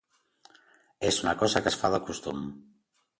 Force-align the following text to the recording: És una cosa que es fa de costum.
És 1.09 1.19
una 1.25 1.33
cosa 1.41 1.61
que 1.65 1.71
es 1.73 1.77
fa 1.83 1.91
de 1.97 1.99
costum. 2.09 2.41